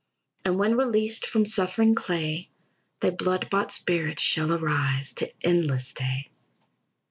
[0.43, 2.49] "And when released from suffering clay,
[3.01, 6.31] Thy blood bought spirit shall arise To endless day.